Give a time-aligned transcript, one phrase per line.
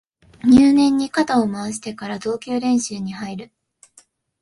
[0.43, 3.51] 入念に肩を回してから投球練習に入る